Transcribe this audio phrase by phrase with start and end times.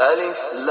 [0.00, 0.70] ألف لام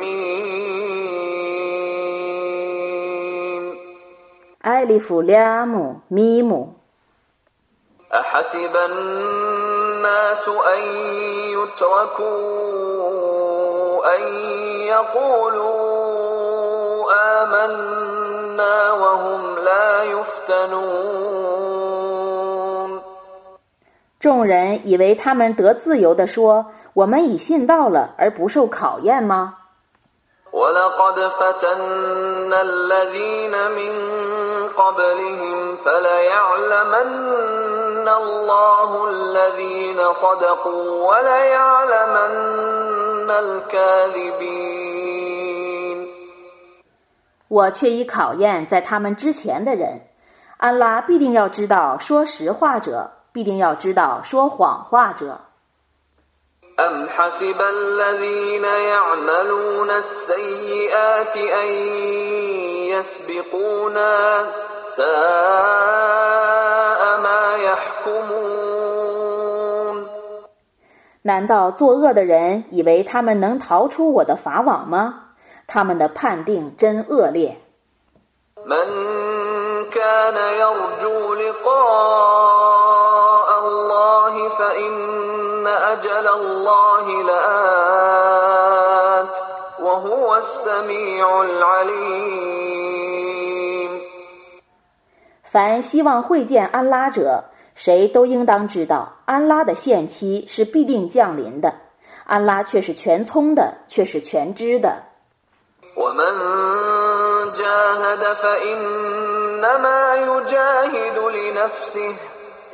[0.00, 1.54] ميم.
[4.66, 6.72] ألف لام ميم.
[8.14, 10.82] أحسب الناس أن
[11.58, 12.30] يتركوا
[14.16, 14.22] أن
[14.94, 15.80] يقولوا
[17.42, 22.19] آمنا وهم لا يفتنون.
[24.19, 29.57] 众人以为他们得自由地说：“我们已信道了，而不受考验吗？”
[30.55, 33.93] ولقد فتنا الذين من
[34.69, 37.07] قبلهم فليعلمن
[38.07, 42.33] الله الذين صدقوا وليعلمن
[43.29, 44.85] الكاذبين
[47.49, 50.01] 我却已考验在他们之前的人，
[50.57, 55.39] 安拉必定要知道说实话者， 必定要知道说谎话者。
[56.77, 61.67] أم حسب الذين يعملون السيئات أن
[62.91, 64.45] يسبقونا
[64.95, 68.35] ساء ما يحكمون
[71.21, 75.21] 难道作恶的人以为他们能逃出我的法网吗？
[75.65, 77.57] 他们的判定真恶劣。
[78.65, 78.85] من
[79.91, 82.88] كان يرجو لقاء
[95.42, 97.42] 凡希望会见安拉者，
[97.74, 101.74] 谁都应当知道，安拉的限期是必定降临的。
[102.24, 105.02] 安拉却是全聪的，却是全知的。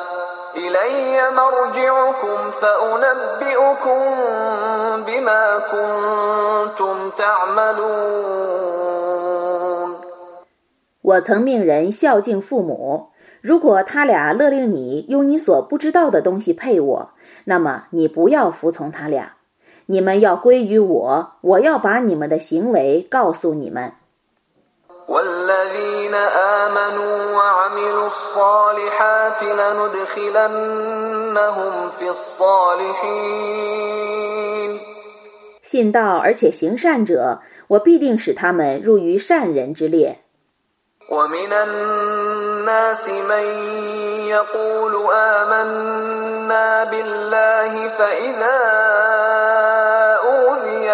[0.57, 4.01] إلي مرجعكم فأنبئكم
[5.07, 8.63] بما كنتم تعملون
[11.05, 13.11] 我曾命人孝敬父母，
[13.41, 17.11] 如果他俩勒令你用你所不知道的东西配我，
[17.45, 19.33] 那么你不要服从他俩。
[19.87, 23.93] 你们要归于我，我要把你们的行为告诉你们。
[25.09, 30.71] والذين آمنوا وعملوا الصالحات لندخلنهم
[31.91, 33.61] في الصالحين
[35.63, 40.21] 信道而且行善者，我必定使他们入于善人之列。
[41.11, 43.45] ومن الناس من
[44.29, 48.59] يقول آمنا بالله فإذا
[49.23, 49.26] أوذي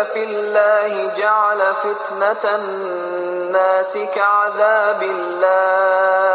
[0.04, 6.34] في الله جعل فتنة الناس كعذاب الله.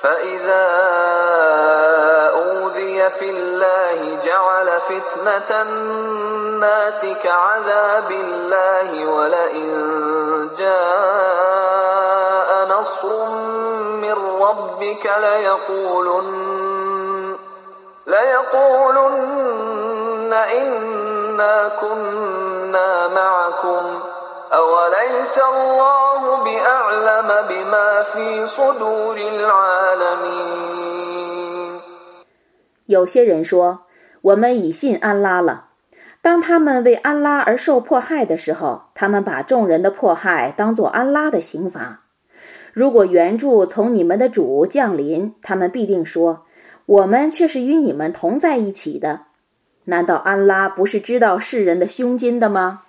[0.00, 0.68] فإذا
[2.34, 9.70] أوذي في الله جعل فتنة الناس كعذاب الله ولئن
[10.58, 11.70] جاء
[12.68, 13.28] نصر
[14.00, 16.30] من ربك ليقولن
[18.06, 19.70] ليقولن
[21.39, 23.83] إنا كنا معكم
[24.51, 30.65] أوليس الله بأعلم بما في صدور العالمين
[32.87, 33.85] 有些人说，
[34.21, 35.69] 我们已信安拉了。
[36.21, 42.01] 当他们为安拉而受迫害的时候，他们把众人的迫害当作安拉的刑罚。
[42.73, 49.21] 如果援助从你们的主降临，他们必定说：“我们却是与你们同在一起的。”
[49.90, 52.82] 难道安拉不是知道世人的胸襟的吗？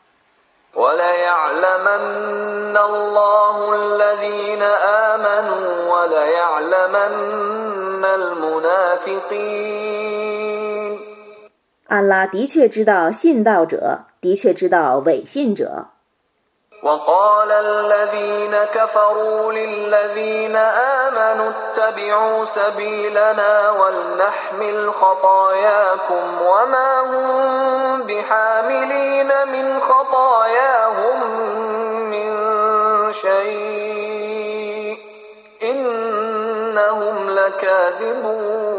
[11.88, 15.88] 安拉的确知道信道者的确知道伪信者。
[16.82, 31.19] وقال الذين كفروا للذين آمنوا اتبعوا سبيلنا ولنحمل خطاياكم وما هم بحاملين من خطاياهم
[32.10, 32.32] من
[33.12, 34.98] شيء
[35.62, 38.76] إنهم لكاذبون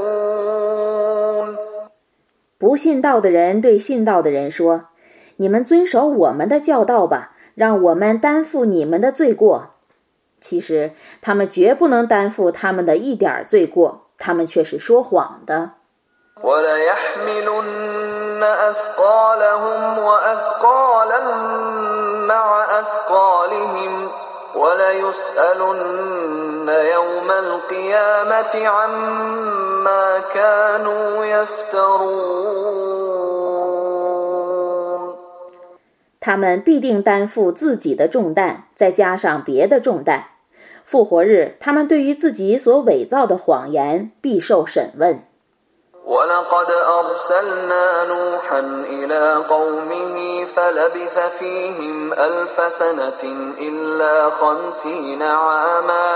[2.60, 4.86] 不信道的人对信道的人说：“
[5.38, 9.71] 你们遵守我们的教导吧。” ”让我们担负你们的罪过，
[10.41, 15.73] 其实他们绝不能担负他们的一点罪过，他们却是说谎的。
[36.22, 40.26] 他们必定担负自己的重担，再加上别的重担。
[40.84, 45.24] 复活日，他们对于自己所伪造的谎言必受审问。
[50.58, 53.22] فلبث فيهم ألف سنة
[53.60, 56.10] إلا خمسين عاما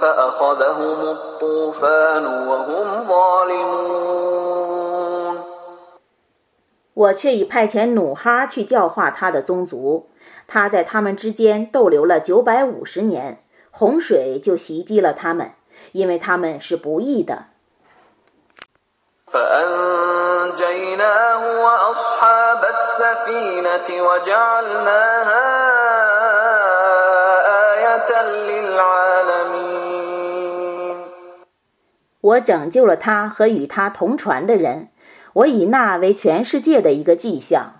[0.00, 4.38] فأخذهم الطوفان وهم ظالمون
[6.94, 10.08] 我却已派遣努哈去教化他的宗族，
[10.48, 15.52] 他在他们之间逗留了九百五十年，洪水就袭击了他们，
[15.92, 17.44] 因为他们是不义的。
[19.30, 20.22] فأنجيناه
[21.62, 22.62] وأصحاب
[22.92, 25.44] السفينة وجعلناها
[27.72, 29.88] آية للعالمين
[32.20, 34.88] 我拯救了他和与他同船的人，
[35.32, 37.74] 我以那为全世界的一个迹象。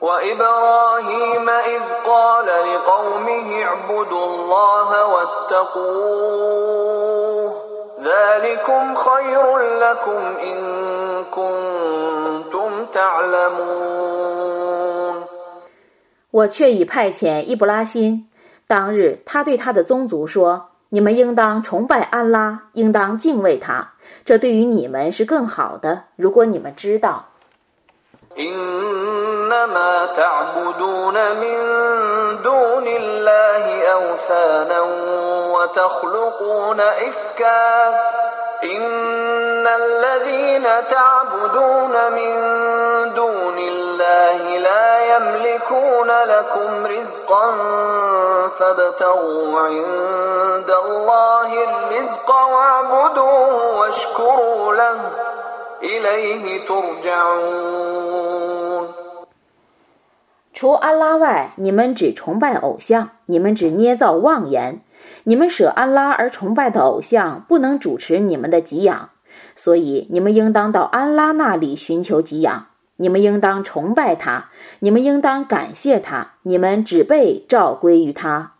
[0.00, 6.40] وإبراهيم إذ قال لقومه اعبدوا الله واتقوه
[8.02, 10.58] ذلكم خير لكم إن
[11.24, 12.13] كنتم تعلمون
[16.31, 18.29] 我却已派遣伊布拉辛。
[18.67, 23.93] 当日，他对他的宗族说：“你们应当崇拜安拉，应当敬畏他，
[24.23, 26.05] 这对于你们是更好的。
[26.15, 27.25] 如果你们知道。”
[38.64, 42.34] إنما تعبدون من دون الله أوثانا وتخلقون إفكا إن الذين تعبدون من
[43.14, 47.46] دون الله لا يملكون لكم رزقا
[48.48, 54.98] فابتغوا عند الله الرزق واعبدوه واشكروا له
[55.82, 57.90] إليه ترجعون
[60.52, 64.82] 除安拉外，你们只崇拜偶像，你们只捏造妄言，
[65.25, 69.09] 你们舍安拉而崇拜的偶像不能主持你们的给养，
[69.55, 72.67] 所以你们应当到安拉那里寻求给养。
[72.97, 74.45] 你们应当崇拜他，
[74.79, 78.53] 你们应当感谢他，你们只被召归于他。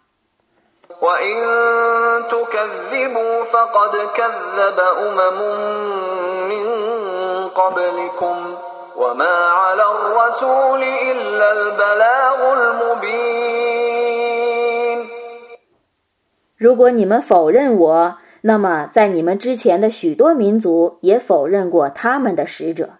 [16.64, 22.90] 如果你们否认我，那么在你们之前的许多民族也否认过他们的使者。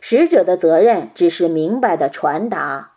[0.00, 2.92] 使者的责任只是明白的传达。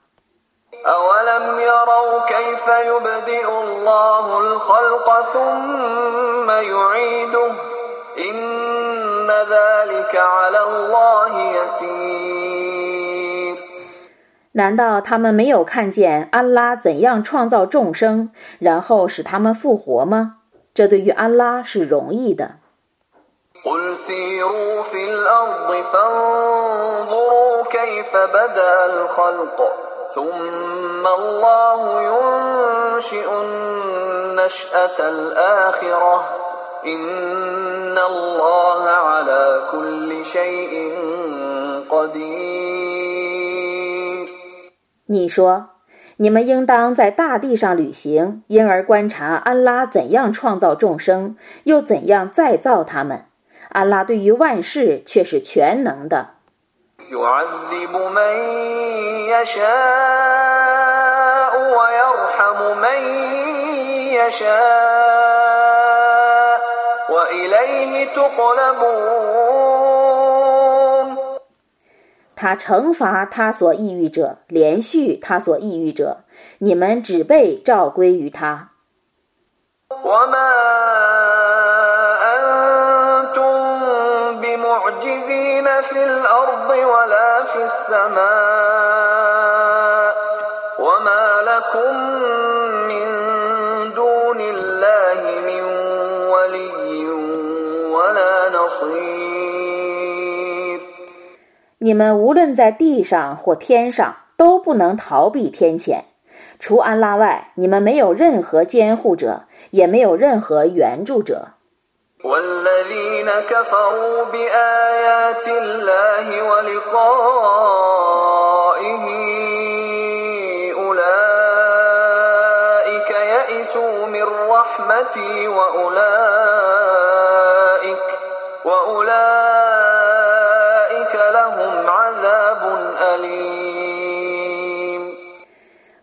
[0.85, 7.51] أولم يروا كيف يبدئ الله الخلق ثم يعيده
[8.17, 12.62] إن ذلك على الله يسير
[14.56, 18.30] 难道他们没有看见安拉怎样创造众生，
[18.60, 20.36] 然后使他们复活吗？
[20.72, 22.52] 这对于安拉是容易的。
[45.06, 45.68] 你说，
[46.16, 53.26] 你们应当在大地上旅行，因而观察安拉怎样创造众生，又怎样再造他们。
[53.68, 56.30] 安拉对于万事却是全能的。
[72.44, 76.24] 他惩罚他所抑郁者，连续他所抑郁者，
[76.58, 78.72] 你们只被召归于他。
[101.84, 106.04] 你们无论在地上或天上，都不能逃避天谴。
[106.58, 111.48] 除安拉外，你们没有任何监护者，也没有任何援助者。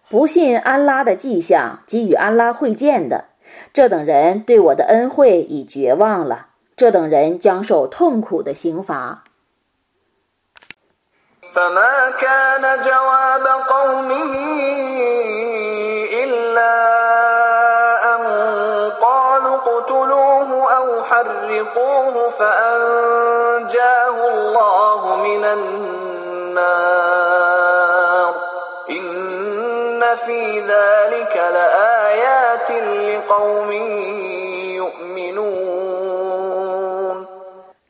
[0.10, 3.26] 不信安拉的迹象及与安拉会见的，
[3.74, 6.48] 这等人对我的恩惠已绝望了。
[6.76, 9.24] 这等人将受痛苦的刑罚。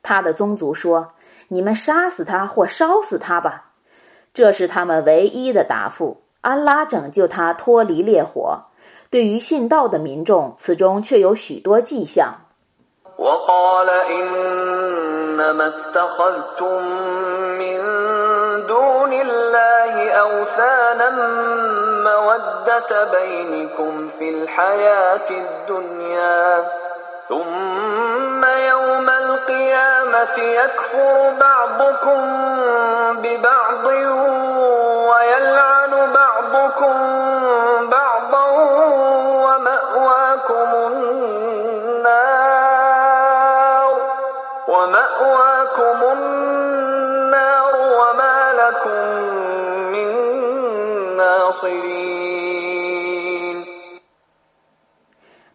[0.04, 1.14] 他的宗族说
[1.48, 3.72] ：“你们杀死他或烧死他吧。”
[4.34, 6.22] 这是他们唯一的答复。
[6.42, 8.60] 安拉拯救他脱离烈火。
[9.10, 12.34] 对于信道的民众，此中却有许多迹象。
[18.68, 21.10] دون الله أوثانا
[22.04, 26.72] مودة بينكم في الحياة الدنيا.
[27.30, 32.22] ثم يوم القيامة يكفر بعضكم
[33.22, 33.86] ببعض
[35.10, 35.81] ويلعن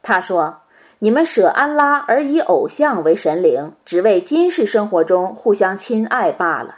[0.06, 0.58] 他说
[1.00, 6.76] ：“你们舍安拉而以偶像为神灵，只为今世生活中互相亲爱罢了。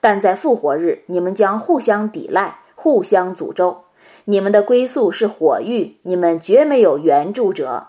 [0.00, 3.84] 但在复活日，你们将互相抵赖，互相诅咒。
[4.24, 7.88] 你们的归宿是火狱，你们绝没有援助者。”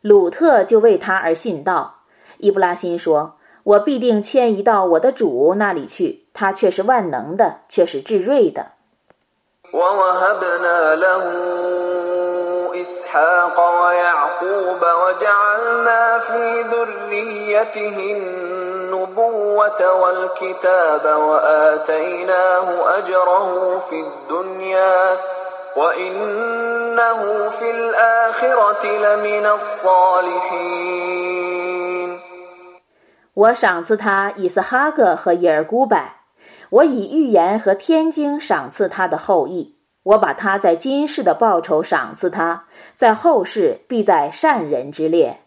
[0.00, 1.96] 鲁特就为他而信道。
[2.38, 8.72] 伊布拉辛说：“我必定迁移到我的主那里去，他却是万能的，却是至睿的。”
[33.34, 35.98] 我赏赐他以斯哈格和耶尔古柏，
[36.70, 39.76] 我以预言和天经赏赐他的后裔。
[40.02, 42.64] 我把他在今世的报酬赏赐他，
[42.96, 45.40] 在后世必在善人之列。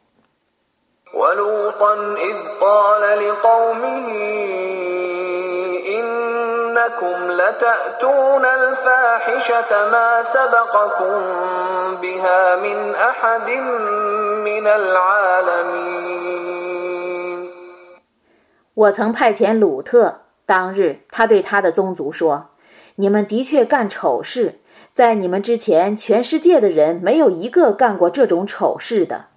[18.75, 22.49] 我曾派遣鲁特，当日他对他的宗族说
[22.97, 24.59] ：“你们的确干丑事，
[24.91, 29.27] 在你们之前，全世界的人没有一个干过这种丑事的。”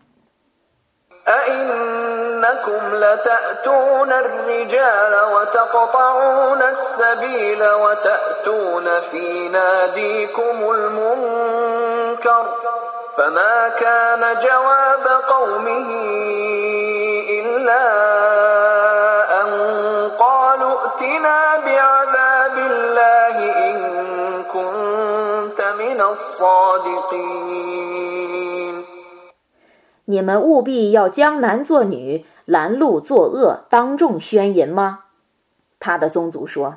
[2.47, 12.47] إنكم لتأتون الرجال وتقطعون السبيل وتأتون في ناديكم المنكر
[13.17, 15.91] فما كان جواب قومه
[17.31, 17.87] إلا
[19.43, 19.49] أن
[20.19, 23.37] قالوا ائتنا بعذاب الله
[23.71, 23.77] إن
[24.45, 27.77] كنت من الصادقين
[30.09, 35.01] 你们务必要将男作女，拦路作恶，当众宣淫吗？
[35.79, 36.77] 他的宗族说：“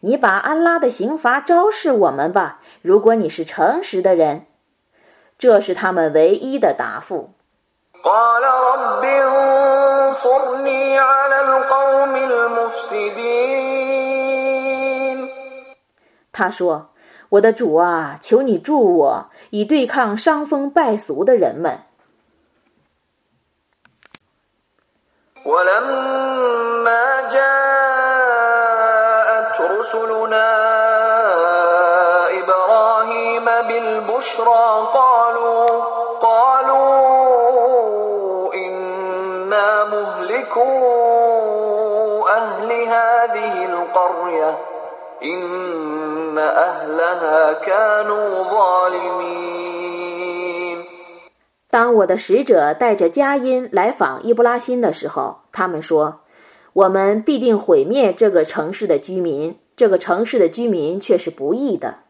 [0.00, 4.46] 你把安拉的刑罚昭示我们吧，如果你是诚实的人。”
[5.38, 7.30] 这是他们唯一的答复。
[16.32, 16.90] 他说
[17.30, 21.78] ：“我的主啊，求你助我，以对抗伤风败俗的人们。”
[45.23, 49.99] إن أهلها كانوا ظالمين
[51.71, 56.20] 当我的使者带着佳音来访伊布拉欣的时候， 他们说
[56.72, 62.00] 我们必定毁灭这个城市的居民这个城市的居民却是不易的。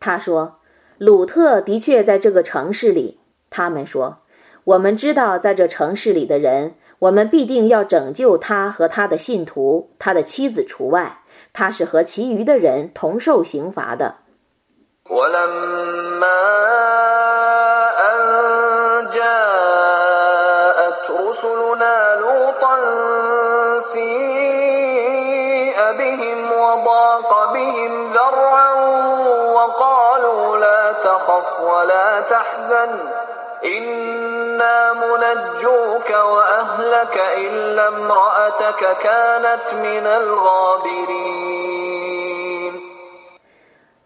[0.00, 0.55] 他说
[0.98, 3.18] 鲁特的确在这个城市里。”
[3.50, 4.18] 他们说
[4.64, 11.20] ：“我们知道，在这城市里的人。”我们必定要拯救他和他的信徒，他的妻子除外。
[11.52, 14.14] 他是和其余的人同受刑罚的。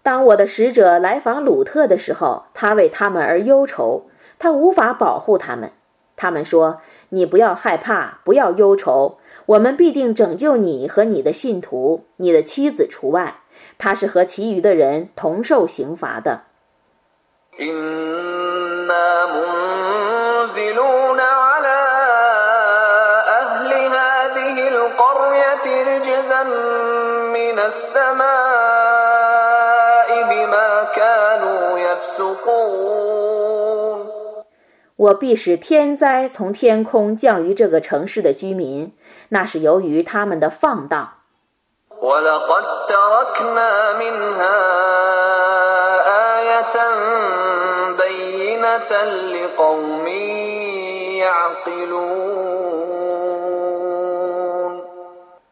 [0.03, 4.07] 当我的使者来访鲁特的时候，他为他们而忧愁，
[4.39, 5.71] 他无法保护他们。
[6.17, 6.81] 他们说
[7.11, 13.43] ：“你不要害怕，不要忧愁，我们必定拯救你和你的信徒，你的妻子除外。
[13.79, 16.43] 他是和其余的人同受刑罚的。”
[34.97, 38.93] 我必使天灾从天空降于这个城市的居民，
[39.31, 41.15] 那是由于他们的放荡。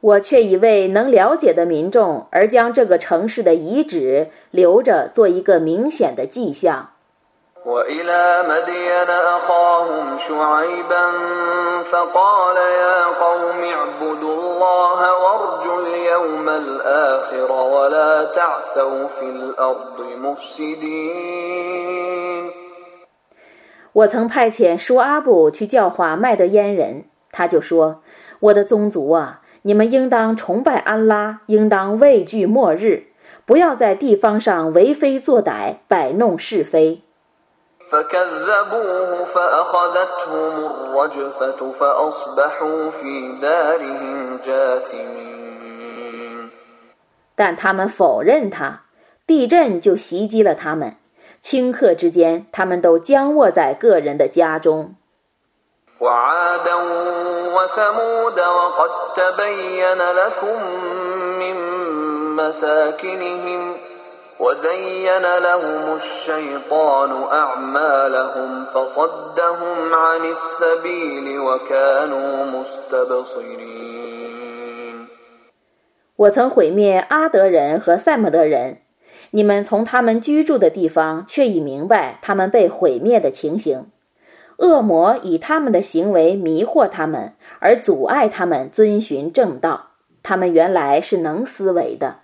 [0.00, 6.90] 我却以为能了解的民众，而将这个城市的遗址留着，做一个明显的迹象。
[23.92, 28.00] 我曾派遣舒阿布去教化麦德烟人，他就说
[28.38, 33.08] ：“我的宗族啊！”你们应当崇拜安拉，应当畏惧末日，
[33.44, 37.02] 不要在地方上为非作歹，摆弄是非。
[47.36, 48.84] 但他们否认他，
[49.26, 50.96] 地震就袭击了他们，
[51.42, 54.94] 顷刻之间，他们都僵卧在个人的家中。
[76.14, 78.82] 我曾毁灭阿德人和赛姆德人，
[79.32, 83.90] 你们从他们居住的地方却已明白他们被毁灭的情形。
[84.57, 89.87] 恶魔以他们的行为迷惑他们，而阻碍他们遵循正道。
[90.21, 92.15] 他们原来是能思维的。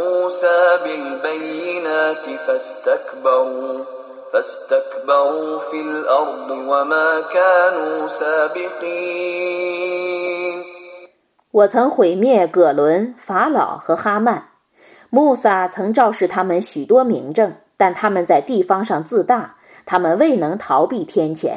[0.00, 3.84] موسى بالبينات فاستكبروا
[4.32, 9.90] فاستكبروا في الأرض وما كانوا سابقين
[11.55, 14.49] 我曾毁灭葛伦、法老和哈曼。
[15.09, 21.53] 穆萨曾昭示他们许多明证，但他们在地方上自大，他们未能逃避天谴。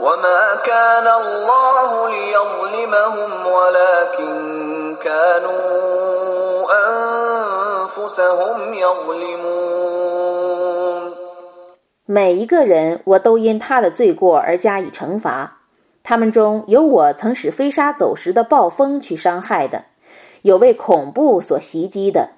[0.00, 6.68] وما كان الله ليظلمهم ولكن كانوا
[7.88, 9.56] أنفسهم يظلمون
[12.08, 15.56] 每一个人，我都因他的罪过而加以惩罚。
[16.04, 19.82] 他们中有我曾使飞沙走石的暴风去伤害的，
[20.42, 22.28] 有为恐怖所袭击的，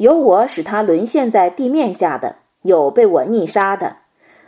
[0.00, 3.96] 有我使他沦陷在地面下的，有被我溺杀的。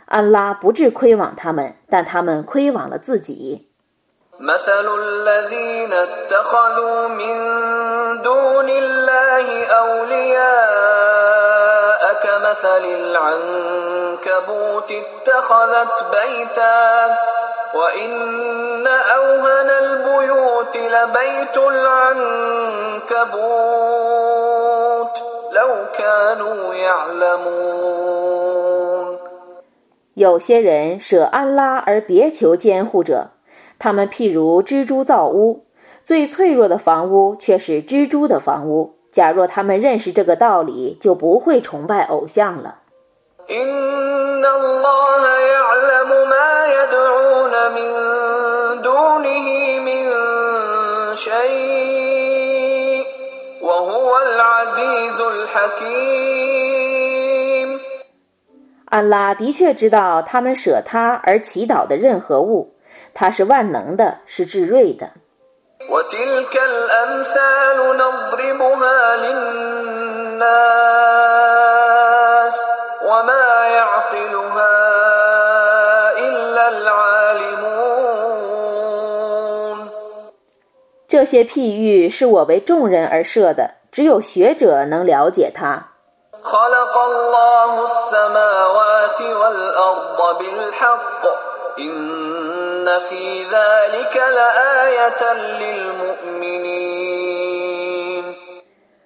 [0.05, 3.67] 安拉不致亏枉他们，但他们亏枉了自己。
[4.39, 7.37] مثل الذين اتخذوا من
[8.23, 11.19] دون الله أولياء
[12.23, 17.17] كمثل العنكبوت اتخذت بيتا
[17.73, 24.82] وإن أوهن البيوت لبيت العنكبوت لو كانوا يعلمون
[30.14, 33.30] 有些人舍安拉而别求监护者，
[33.78, 35.64] 他们譬如蜘蛛造屋，
[36.02, 38.94] 最脆弱的房屋却是蜘蛛的房屋。
[39.10, 42.78] 假若他们认识这个道理，就不会崇拜偶像了。
[58.86, 62.74] 安拉的确知道他们舍他而祈祷的任何物，
[63.12, 65.10] 他是万能的，是至睿的。
[81.06, 85.90] 这些譬喻是我为众人而设的，只有学者能了解他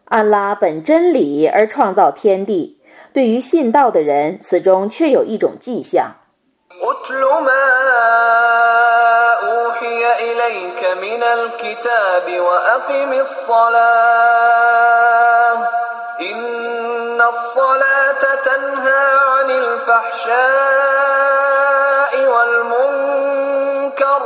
[0.07, 2.81] 阿拉本真理而创造天地
[3.13, 6.15] 对于信道的人此中却有一种迹象。
[11.18, 14.74] من الكتاب وأقم الصلاة
[16.22, 20.34] إن الصلاة تنهى عن الفحشاء
[22.34, 24.22] والمنكر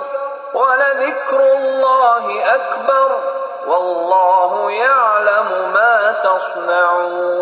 [0.54, 3.10] ولذكر الله أكبر
[3.67, 7.38] والله يعلم ما تصنعون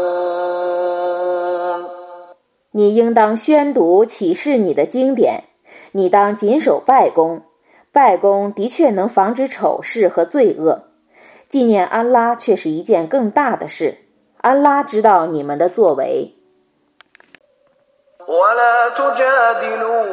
[2.71, 5.45] 你应当宣读启示你的经典，
[5.93, 7.41] 你当谨守拜功，
[7.91, 10.83] 拜功的确能防止丑事和罪恶，
[11.47, 13.99] 纪念安拉却是一件更大的事。
[14.41, 16.35] 安拉知道你们的作为。
[18.27, 20.05] ولا تجادلوا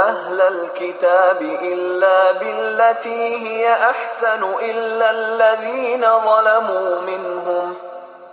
[0.00, 7.74] أهل الكتاب إلا بالتي هي أحسن إلا الذين ظلموا منهم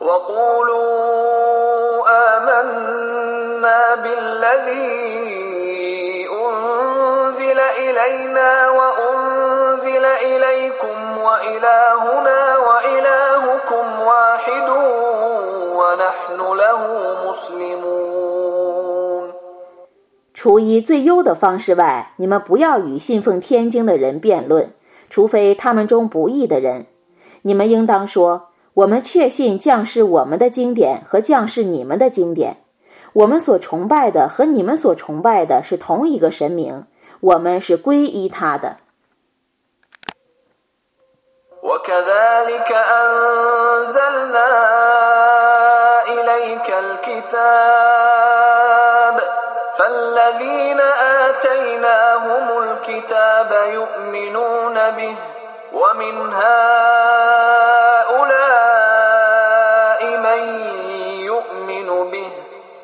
[0.02, 0.90] وقولوا
[2.38, 5.53] آمنا بالذي
[7.44, 14.70] أنزل إلينا وأنزل إليكم وإلهنا وإلهكم واحد
[15.80, 16.82] ونحن له
[17.28, 19.24] مسلمون
[20.34, 24.72] 除以最优的方式外，你们不要与信奉天经的人辩论，
[25.10, 26.86] 除非他们中不义的人。
[27.42, 32.56] 你们应当说：我们确信降世我们的经典和降世你们的经典。
[33.12, 36.86] 我们所崇拜的和你们所崇拜的是同一个神明，
[37.24, 38.78] 我们是皈依他的。
[41.62, 44.50] وكذلك أنزلنا
[46.08, 48.20] إليك الكتاب
[49.78, 50.80] فالذين
[51.30, 55.16] آتيناهم الكتاب يؤمنون به
[55.74, 57.83] ومن هؤلاء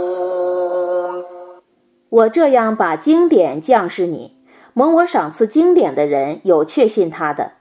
[2.11, 4.37] 我这样把经典降示你，
[4.73, 7.53] 蒙我赏赐经典的人有确信他的，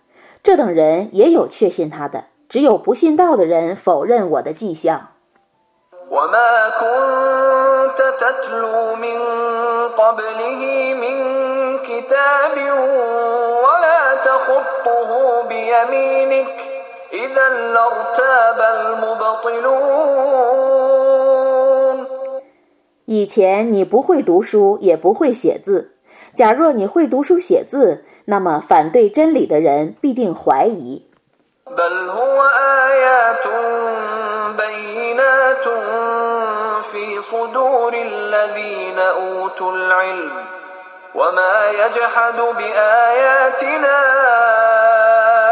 [0.41, 5.09] 这等人也有确信他的，只有不信道的人否认我的迹象。
[6.09, 9.19] وما كنت تتلو من
[9.97, 11.15] قبله من
[12.01, 12.57] كتاب
[13.65, 16.55] ولا تخطه بيمينك
[17.13, 20.07] إذا لارتاب المبطلون
[23.05, 25.93] 以前你不会读书，也不会写字。
[26.33, 31.03] 假若你会读书写字，那么反对真理的人必定怀疑。
[31.67, 32.41] بل هو
[32.89, 33.47] آيات
[34.57, 35.65] بينات
[36.83, 40.31] في صدور الذين أوتوا العلم
[41.15, 43.97] وما يجحد بآياتنا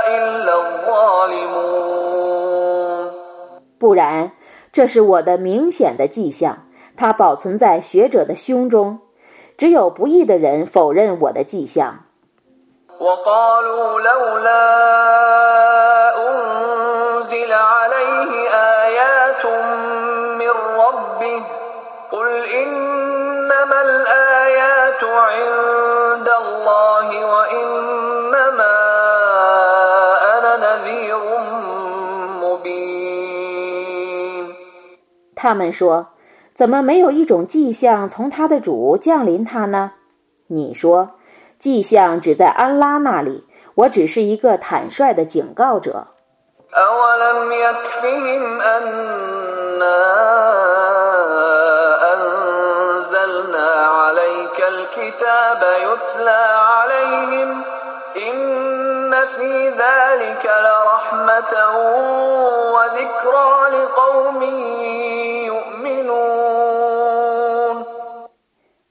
[0.07, 1.95] إلا الظالمون
[3.79, 4.31] 不然，
[4.71, 8.99] 这是我的明显的迹象，它保存在学者的胸中。
[9.57, 12.05] 只有不义的人否认我的迹象。
[12.99, 14.65] وقالوا لولا
[25.29, 28.75] عند الله وإنما
[30.33, 31.21] أنا نذير
[32.43, 32.95] مبين
[35.35, 36.07] 他们说：“
[36.55, 39.91] 怎么没有一种迹象从他的主降临他呢？”
[40.47, 41.09] 你说：“
[41.59, 46.07] 迹象只在安拉那里，我只是一个坦率的警告者。”
[46.75, 49.95] أولم يكفهم أنا
[53.39, 57.63] أنزلنا عليك الكتاب يتلى عليهم
[58.27, 61.53] إن في ذلك لرحمة
[62.75, 64.41] وذكرى لقوم
[65.47, 66.65] يؤمنون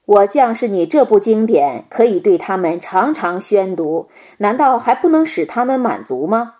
[0.07, 6.53] 我降示你这部经典，可以对他们常常宣读，难道还不能使他们满足吗？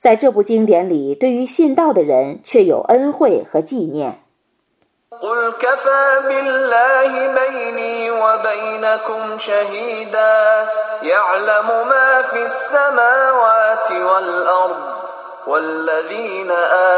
[0.00, 4.22] 在这部经典里，对于信道的人却有恩惠和纪念。
[5.22, 10.68] قل كفى بالله بيني وبينكم شهيدا
[11.02, 14.94] يعلم ما في السماوات والأرض
[15.46, 16.50] والذين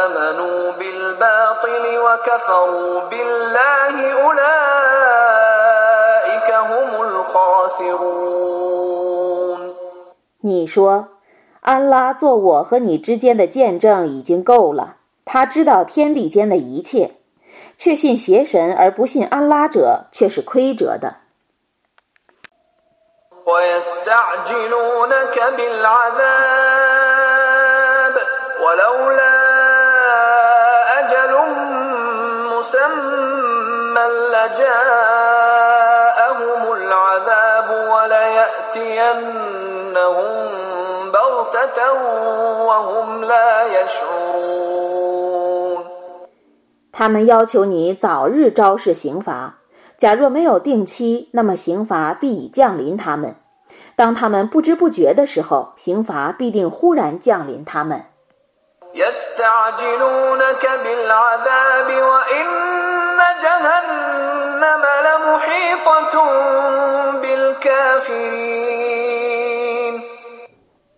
[0.02, 5.52] آمنوا بالباطل وكفروا بالله أولئك
[6.70, 8.32] هم الخاسرون
[10.44, 11.08] 你说，
[11.60, 17.12] 安拉做我和你之间的见证已经够了，他知道天地间的一切。
[17.77, 21.15] 确信邪神而不信安拉者，却是亏折的。
[46.99, 49.59] 他们要求你早日昭示刑罚，
[49.97, 53.35] 假若没有定期，那么刑罚必已降临他们。
[53.95, 58.05] 当他们不知不觉的时候，刑罚必定忽然降临他们。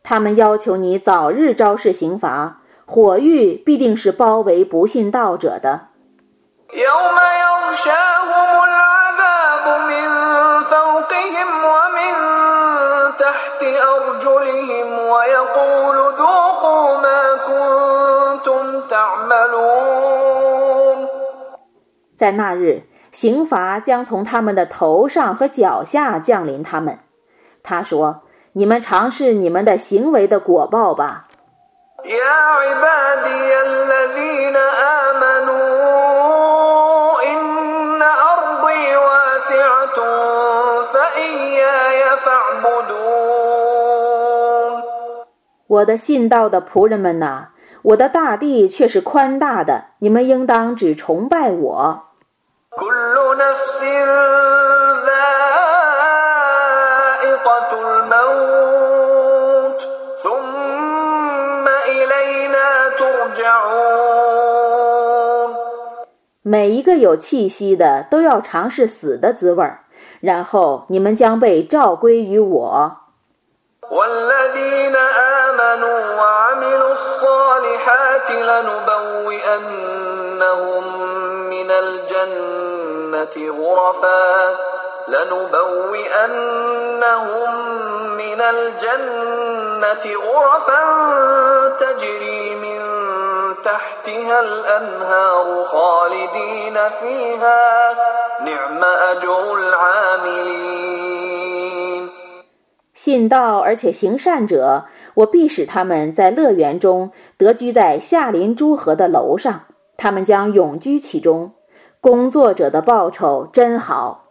[0.02, 5.89] 他们要求你早日昭示刑罚，火狱必定是包围不信道者的。
[22.16, 27.00] 在那日，刑罚将从他们的头上和脚下降临他们。
[27.64, 28.22] 他说
[28.54, 31.26] ：“你们尝试你们的行为的果报吧。”
[45.70, 47.50] 我的信道的仆人们呐
[47.84, 52.06] 我的大地却是宽大的你们应当只崇拜我。
[66.42, 69.82] 每一个有气息的都要尝试死的滋味儿
[70.20, 72.99] 然后你们将被召归于我。
[73.90, 79.70] والذين آمنوا وعملوا الصالحات لنبوئنهم
[81.50, 84.56] من الجنة غرفا
[85.08, 86.40] لنبوئنهم
[88.18, 90.84] من الجنة غرفا
[91.80, 92.80] تجري من
[93.64, 97.90] تحتها الأنهار خالدين فيها
[98.42, 101.09] نعم أجر العاملين.
[103.02, 104.84] 信道而且行善者，
[105.14, 111.54] 我必使他们在乐园中得居在夏林诸河的楼上，他们将永居其中。
[112.02, 114.26] 工作者的报酬真好。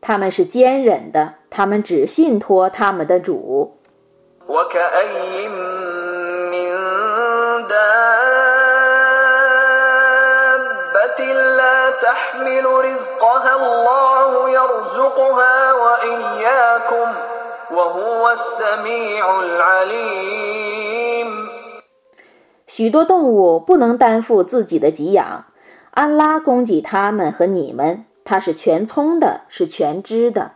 [0.00, 3.76] 他们是坚忍的，他们只信托他们的主。
[22.66, 25.44] 许多动物不能担负自己的给养，
[25.90, 30.52] 安拉供给他们和你们，他是全聪的，是全知的。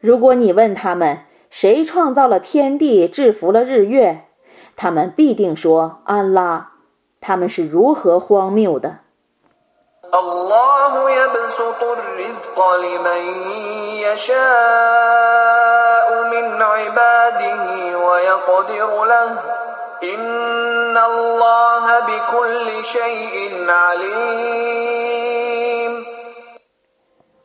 [0.00, 4.28] 如果你问他们谁创造了天地、制服了日月，
[4.76, 6.72] 他们必定说安拉。
[7.20, 9.03] 他们是如何荒谬的！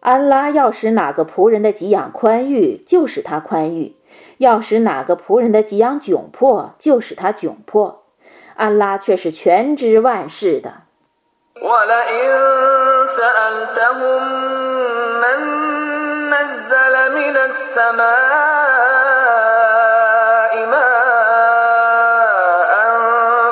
[0.02, 3.96] 安拉要使哪个仆人的给养宽裕，就使他宽裕；
[4.38, 8.04] 要使哪个仆人的给养窘迫，就使他窘迫。
[8.56, 10.89] 安拉却是全知万事的。
[11.62, 12.38] ولئن
[13.08, 14.24] سألتهم
[15.22, 15.40] من
[16.30, 18.10] نزل من السماء
[20.66, 21.10] ماء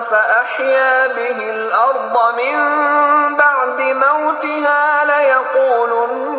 [0.02, 2.56] فأحيا به الأرض من
[3.36, 6.37] بعد موتها ليقولن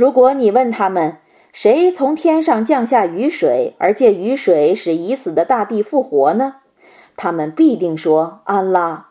[0.00, 1.18] 如果你问他们
[1.52, 6.54] 谁从天上降下雨水，而借雨水使已死的大地复活呢？
[7.18, 9.08] 他们必定说安拉。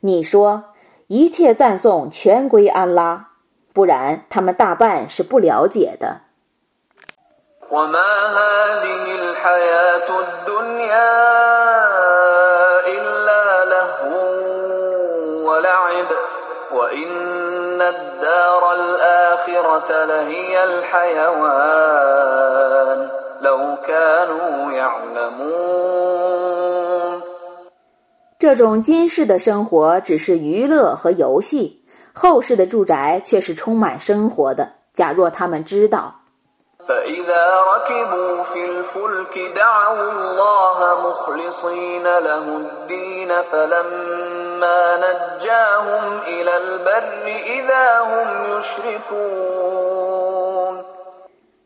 [0.00, 0.64] 你说
[1.06, 3.28] 一切赞颂全归安拉，
[3.72, 6.22] 不然他们大半是不了解的。
[7.68, 8.00] 我们
[28.38, 34.70] 这种今世的生活只是娱乐和游戏，后世的住宅却是充满生活的。
[34.92, 36.14] 假若他们知道。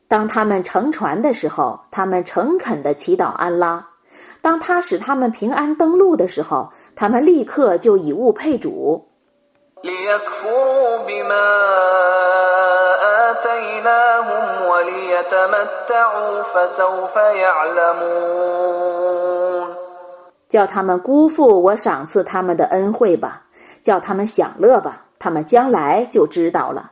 [0.08, 3.78] 当他们乘船的时候，他们诚恳地祈祷安拉；
[4.40, 9.06] 当他使他们平安登陆的时候，他们立刻就以物配主。
[20.48, 23.42] 叫他们辜负我赏赐他们的恩惠吧，
[23.82, 26.90] 叫他们享乐吧，他们将来就知道了。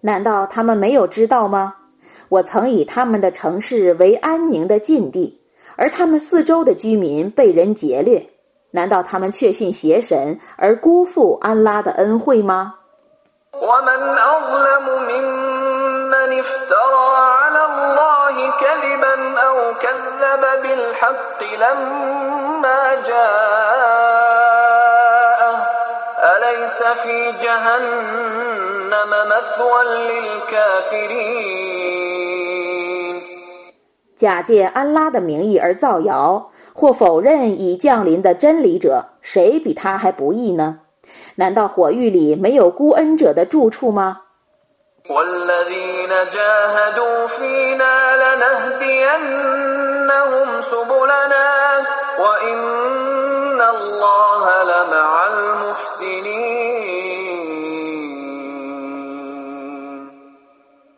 [0.00, 1.74] 难道他们没有知道吗？
[2.28, 5.40] 我曾以他们的城市为安宁的禁地，
[5.76, 8.24] 而他们四周的居民被人劫掠。
[8.72, 12.74] 难道他们确信邪神而辜负安拉的恩惠吗？
[26.35, 31.45] أليس في جهنم مثوى للكافرين
[34.15, 40.79] 假借安拉的名义而造谣或否认已降临的真理者，谁比他还不义呢？
[41.35, 44.21] 难道火狱里没有孤恩者的住处吗？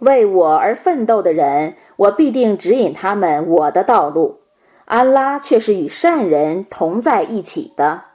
[0.00, 4.42] 为我而奋斗的人，我必定指引他们我的道路。
[4.84, 8.11] 安拉却是与善人同在一起的。